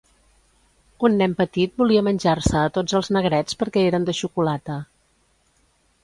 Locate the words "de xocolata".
4.09-4.79